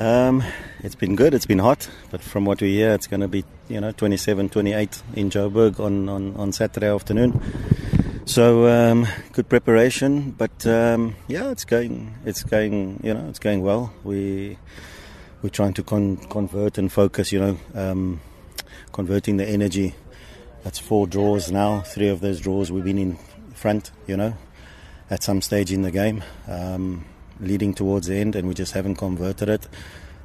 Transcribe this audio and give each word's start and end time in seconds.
Um, 0.00 0.44
it's 0.84 0.94
been 0.94 1.16
good. 1.16 1.34
It's 1.34 1.46
been 1.46 1.58
hot, 1.58 1.90
but 2.12 2.22
from 2.22 2.44
what 2.44 2.60
we 2.60 2.74
hear, 2.74 2.92
it's 2.92 3.08
going 3.08 3.20
to 3.20 3.26
be 3.26 3.44
you 3.68 3.80
know 3.80 3.90
27, 3.90 4.48
28 4.48 5.02
in 5.14 5.28
Joburg 5.28 5.80
on, 5.80 6.08
on, 6.08 6.36
on 6.36 6.52
Saturday 6.52 6.86
afternoon. 6.86 7.42
So 8.24 8.68
um, 8.68 9.08
good 9.32 9.48
preparation, 9.48 10.30
but 10.30 10.64
um, 10.68 11.16
yeah, 11.26 11.50
it's 11.50 11.64
going 11.64 12.14
it's 12.24 12.44
going 12.44 13.00
you 13.02 13.12
know 13.12 13.26
it's 13.28 13.40
going 13.40 13.62
well. 13.62 13.92
We 14.04 14.56
we're 15.42 15.50
trying 15.50 15.74
to 15.74 15.82
con- 15.82 16.18
convert 16.28 16.78
and 16.78 16.92
focus. 16.92 17.32
You 17.32 17.40
know, 17.40 17.58
um, 17.74 18.20
converting 18.92 19.36
the 19.38 19.48
energy. 19.48 19.96
That's 20.62 20.78
four 20.78 21.08
draws 21.08 21.50
now. 21.50 21.80
Three 21.80 22.08
of 22.08 22.20
those 22.20 22.40
draws 22.40 22.70
we've 22.70 22.84
been 22.84 22.98
in 22.98 23.18
front. 23.52 23.90
You 24.06 24.16
know, 24.16 24.34
at 25.10 25.24
some 25.24 25.42
stage 25.42 25.72
in 25.72 25.82
the 25.82 25.90
game. 25.90 26.22
Leading 27.40 27.74
towards 27.74 28.08
the 28.08 28.16
end, 28.16 28.34
and 28.34 28.48
we 28.48 28.54
just 28.54 28.72
haven't 28.72 28.96
converted 28.96 29.48
it. 29.48 29.68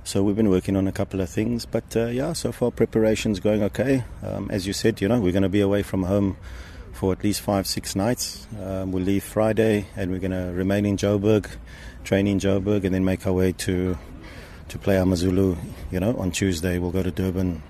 So 0.03 0.21
we've 0.21 0.35
been 0.35 0.49
working 0.49 0.75
on 0.75 0.87
a 0.87 0.91
couple 0.91 1.21
of 1.21 1.29
things, 1.29 1.65
but 1.65 1.95
uh, 1.95 2.07
yeah, 2.07 2.33
so 2.33 2.51
far 2.51 2.71
preparation's 2.71 3.39
going 3.39 3.63
okay. 3.63 4.03
Um, 4.21 4.49
as 4.51 4.67
you 4.67 4.73
said, 4.73 4.99
you 4.99 5.07
know, 5.07 5.19
we're 5.19 5.31
going 5.31 5.43
to 5.43 5.49
be 5.49 5.61
away 5.61 5.81
from 5.81 6.03
home 6.03 6.35
for 6.91 7.13
at 7.13 7.23
least 7.23 7.41
five, 7.41 7.67
six 7.67 7.95
nights. 7.95 8.45
Um, 8.61 8.91
we'll 8.91 9.03
leave 9.03 9.23
Friday, 9.23 9.85
and 9.95 10.11
we're 10.11 10.19
going 10.19 10.31
to 10.31 10.51
remain 10.53 10.85
in 10.85 10.97
Joburg, 10.97 11.49
train 12.03 12.27
in 12.27 12.39
Joburg, 12.39 12.83
and 12.83 12.93
then 12.93 13.05
make 13.05 13.25
our 13.25 13.33
way 13.33 13.53
to 13.53 13.97
to 14.69 14.77
play 14.77 14.97
Amazulu. 14.97 15.55
You 15.91 15.99
know, 15.99 16.17
on 16.17 16.31
Tuesday 16.31 16.79
we'll 16.79 16.91
go 16.91 17.03
to 17.03 17.11
Durban, 17.11 17.61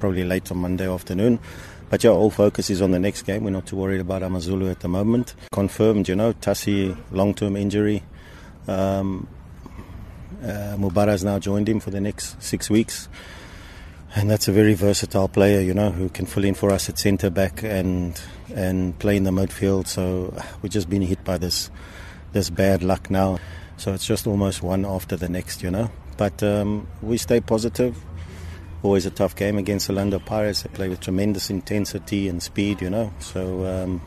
probably 0.00 0.24
late 0.24 0.50
on 0.50 0.58
Monday 0.58 0.88
afternoon. 0.88 1.38
But 1.90 2.04
yeah, 2.04 2.10
all 2.10 2.30
focus 2.30 2.70
is 2.70 2.82
on 2.82 2.90
the 2.90 2.98
next 2.98 3.22
game. 3.22 3.44
We're 3.44 3.50
not 3.50 3.66
too 3.66 3.76
worried 3.76 4.00
about 4.00 4.22
Amazulu 4.22 4.70
at 4.70 4.80
the 4.80 4.88
moment. 4.88 5.34
Confirmed, 5.52 6.08
you 6.08 6.16
know, 6.16 6.32
Tassi 6.34 6.96
long-term 7.10 7.56
injury. 7.56 8.02
Um, 8.68 9.28
uh, 10.42 10.76
now 11.22 11.38
joined 11.38 11.68
him 11.68 11.80
for 11.80 11.90
the 11.90 12.00
next 12.00 12.40
six 12.42 12.70
weeks. 12.70 13.08
And 14.14 14.30
that's 14.30 14.48
a 14.48 14.52
very 14.52 14.74
versatile 14.74 15.28
player, 15.28 15.60
you 15.60 15.74
know, 15.74 15.90
who 15.90 16.08
can 16.08 16.26
fill 16.26 16.44
in 16.44 16.54
for 16.54 16.70
us 16.70 16.88
at 16.88 16.98
centre 16.98 17.30
back 17.30 17.62
and 17.62 18.20
and 18.54 18.98
play 18.98 19.16
in 19.16 19.24
the 19.24 19.30
midfield. 19.30 19.86
So 19.86 20.34
we've 20.62 20.72
just 20.72 20.88
been 20.88 21.02
hit 21.02 21.22
by 21.24 21.38
this 21.38 21.70
this 22.32 22.50
bad 22.50 22.82
luck 22.82 23.10
now. 23.10 23.38
So 23.76 23.92
it's 23.92 24.06
just 24.06 24.26
almost 24.26 24.62
one 24.62 24.84
after 24.84 25.16
the 25.16 25.28
next, 25.28 25.62
you 25.62 25.70
know. 25.70 25.90
But 26.16 26.42
um, 26.42 26.88
we 27.00 27.16
stay 27.16 27.40
positive. 27.40 27.96
Always 28.82 29.06
a 29.06 29.10
tough 29.10 29.36
game 29.36 29.58
against 29.58 29.86
the 29.86 29.92
Orlando 29.92 30.18
Pirates. 30.18 30.62
They 30.62 30.68
play 30.68 30.88
with 30.88 31.00
tremendous 31.00 31.50
intensity 31.50 32.28
and 32.28 32.42
speed, 32.42 32.80
you 32.80 32.90
know. 32.90 33.12
So 33.20 33.66
um, 33.66 34.00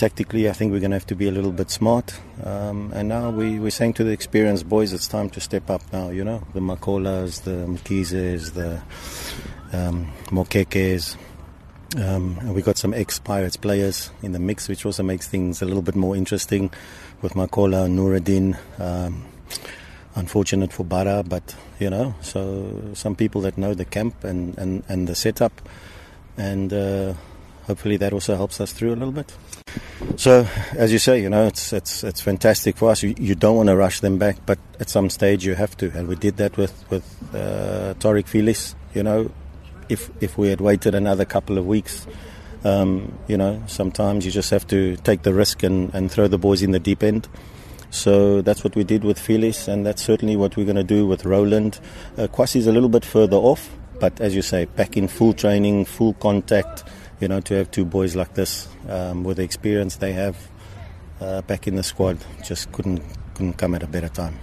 tactically, 0.00 0.48
I 0.48 0.54
think 0.54 0.72
we're 0.72 0.80
going 0.80 0.92
to 0.92 0.96
have 0.96 1.06
to 1.08 1.14
be 1.14 1.28
a 1.28 1.30
little 1.30 1.52
bit 1.52 1.70
smart. 1.70 2.18
Um, 2.42 2.90
and 2.94 3.06
now 3.06 3.28
we, 3.28 3.58
we're 3.58 3.70
saying 3.70 3.92
to 3.94 4.04
the 4.04 4.12
experienced 4.12 4.66
boys, 4.66 4.94
it's 4.94 5.06
time 5.06 5.28
to 5.30 5.40
step 5.40 5.68
up 5.68 5.82
now, 5.92 6.08
you 6.08 6.24
know, 6.24 6.42
the 6.54 6.60
Makolas, 6.60 7.42
the 7.42 7.66
Mkhizes, 7.66 8.54
the 8.54 8.80
um, 9.76 10.10
Mokekes. 10.28 11.18
Um, 11.98 12.54
we 12.54 12.62
got 12.62 12.78
some 12.78 12.94
ex-Pirates 12.94 13.58
players 13.58 14.10
in 14.22 14.32
the 14.32 14.38
mix, 14.38 14.70
which 14.70 14.86
also 14.86 15.02
makes 15.02 15.28
things 15.28 15.60
a 15.60 15.66
little 15.66 15.82
bit 15.82 15.96
more 15.96 16.16
interesting 16.16 16.70
with 17.20 17.34
Makola 17.34 17.86
Norodien. 17.86 18.56
Um, 18.80 19.26
unfortunate 20.14 20.72
for 20.72 20.82
Bara, 20.82 21.22
but, 21.22 21.54
you 21.78 21.90
know, 21.90 22.14
so 22.22 22.72
some 22.94 23.14
people 23.14 23.42
that 23.42 23.58
know 23.58 23.74
the 23.74 23.84
camp 23.84 24.24
and, 24.24 24.56
and, 24.56 24.82
and 24.88 25.06
the 25.06 25.14
setup. 25.14 25.60
And 26.38 26.72
uh, 26.72 27.12
hopefully 27.70 27.96
that 27.96 28.12
also 28.12 28.36
helps 28.36 28.60
us 28.60 28.72
through 28.72 28.92
a 28.92 28.98
little 29.00 29.12
bit. 29.12 29.32
So, 30.16 30.46
as 30.76 30.92
you 30.92 30.98
say, 30.98 31.22
you 31.22 31.30
know, 31.30 31.46
it's 31.46 31.72
it's 31.72 32.02
it's 32.02 32.20
fantastic 32.20 32.76
for 32.76 32.90
us. 32.90 33.02
You, 33.02 33.14
you 33.16 33.34
don't 33.34 33.56
want 33.56 33.68
to 33.68 33.76
rush 33.76 34.00
them 34.00 34.18
back, 34.18 34.36
but 34.44 34.58
at 34.80 34.88
some 34.90 35.08
stage 35.08 35.46
you 35.46 35.54
have 35.54 35.76
to, 35.76 35.86
and 35.96 36.08
we 36.08 36.16
did 36.16 36.36
that 36.38 36.56
with 36.56 36.74
with 36.90 37.04
uh, 37.32 37.94
Taariq 38.00 38.26
Fielies. 38.32 38.74
You 38.94 39.04
know, 39.04 39.30
if 39.88 40.10
if 40.20 40.36
we 40.36 40.48
had 40.48 40.60
waited 40.60 40.94
another 40.94 41.24
couple 41.24 41.58
of 41.58 41.66
weeks, 41.66 42.06
um, 42.64 43.12
you 43.28 43.36
know, 43.36 43.62
sometimes 43.66 44.26
you 44.26 44.32
just 44.32 44.50
have 44.50 44.66
to 44.66 44.96
take 44.96 45.22
the 45.22 45.32
risk 45.32 45.62
and, 45.62 45.94
and 45.94 46.10
throw 46.10 46.26
the 46.28 46.38
boys 46.38 46.62
in 46.62 46.72
the 46.72 46.80
deep 46.80 47.02
end. 47.02 47.28
So 47.90 48.42
that's 48.42 48.62
what 48.64 48.74
we 48.76 48.84
did 48.84 49.04
with 49.04 49.18
Filis, 49.18 49.68
and 49.68 49.86
that's 49.86 50.02
certainly 50.02 50.36
what 50.36 50.56
we're 50.56 50.66
going 50.66 50.84
to 50.88 50.94
do 50.96 51.06
with 51.06 51.24
Roland. 51.24 51.80
Uh, 52.16 52.26
Kwasi's 52.28 52.66
a 52.66 52.72
little 52.72 52.88
bit 52.88 53.04
further 53.04 53.36
off, 53.36 53.70
but 54.00 54.20
as 54.20 54.34
you 54.34 54.42
say, 54.42 54.64
back 54.64 54.96
in 54.96 55.08
full 55.08 55.34
training, 55.34 55.84
full 55.84 56.14
contact 56.14 56.84
you 57.20 57.28
know, 57.28 57.40
to 57.40 57.54
have 57.54 57.70
two 57.70 57.84
boys 57.84 58.16
like 58.16 58.34
this 58.34 58.68
um, 58.88 59.24
with 59.24 59.36
the 59.36 59.42
experience 59.42 59.96
they 59.96 60.12
have 60.12 60.36
uh, 61.20 61.42
back 61.42 61.66
in 61.68 61.76
the 61.76 61.82
squad 61.82 62.18
just 62.42 62.72
couldn't 62.72 63.02
couldn't 63.34 63.54
come 63.54 63.74
at 63.74 63.82
a 63.82 63.86
better 63.86 64.08
time. 64.08 64.38